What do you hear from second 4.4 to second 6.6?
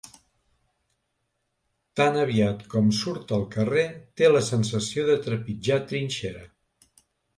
sensació de trepitjar trinxera.